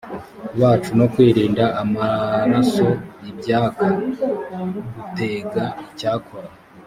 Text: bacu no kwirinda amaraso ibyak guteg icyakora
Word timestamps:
bacu 0.59 0.91
no 0.99 1.05
kwirinda 1.13 1.65
amaraso 1.81 2.87
ibyak 3.29 3.77
guteg 4.49 5.53
icyakora 5.87 6.49